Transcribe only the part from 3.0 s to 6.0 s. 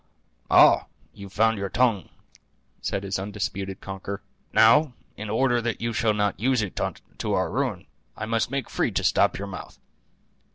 his undisturbed conqueror; "now, in order that you